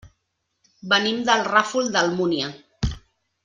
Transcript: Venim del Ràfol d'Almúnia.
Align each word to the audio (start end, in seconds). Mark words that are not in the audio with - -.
Venim 0.93 1.19
del 1.31 1.45
Ràfol 1.49 1.93
d'Almúnia. 1.97 2.49